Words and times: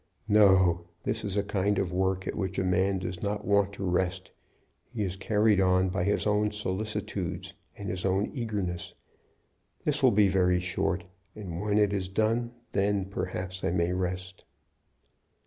"No; 0.27 0.85
this 1.03 1.23
is 1.23 1.37
a 1.37 1.43
kind 1.43 1.77
of 1.77 1.93
work 1.93 2.27
at 2.27 2.33
which 2.33 2.57
a 2.57 2.63
man 2.63 2.97
does 2.97 3.21
not 3.21 3.45
want 3.45 3.71
to 3.73 3.83
rest. 3.85 4.31
He 4.91 5.03
is 5.03 5.15
carried 5.15 5.61
on 5.61 5.89
by 5.89 6.05
his 6.05 6.25
own 6.25 6.49
solicitudes 6.49 7.53
and 7.77 7.87
his 7.87 8.03
own 8.03 8.31
eagerness. 8.33 8.95
This 9.85 10.01
will 10.01 10.09
be 10.09 10.27
very 10.27 10.59
short, 10.59 11.03
and 11.35 11.61
when 11.61 11.77
it 11.77 11.93
is 11.93 12.09
done 12.09 12.51
then, 12.71 13.05
perhaps, 13.11 13.63
I 13.63 13.69
may 13.69 13.91
sleep." 14.15 14.41